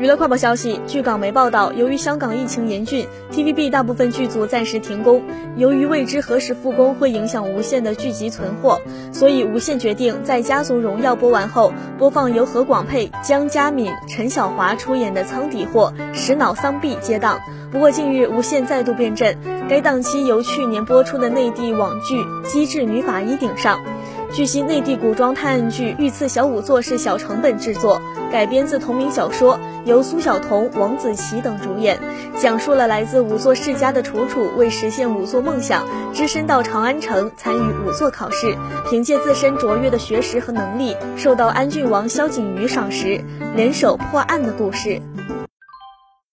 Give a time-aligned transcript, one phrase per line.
[0.00, 5.20] 娱乐快报消息，据港媒报道，由于香港疫情严峻，TVB 大部分剧组暂时停工。
[5.56, 8.80] 由于未知何时复工会影响无线的剧集存货，
[9.12, 17.40] 所以无线决定在《家族荣耀》播完后，播放由何广沛、江嘉敏、陈晓华出演的《仓底货》《石脑丧臂》接档。
[17.72, 19.36] 不过近日无线再度变阵，
[19.68, 23.80] 该档期由去年播出的内地网剧《机智女法医》顶上。
[24.34, 28.00] 据悉，内地古装探案剧《御赐小仵作》是小成本制作，
[28.30, 31.98] 改编自同名小说，由苏晓彤、王子奇等主演，
[32.38, 35.82] 讲述了来自仵作世家的楚楚为实现仵作梦想，
[36.12, 38.54] 只身到长安城参与仵作考试，
[38.88, 43.20] 凭借自身卓越的学识和能力，受到安郡王萧景瑜赏识，
[43.56, 45.00] 联手破案的故事。